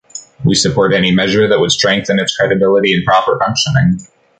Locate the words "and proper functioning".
2.95-3.99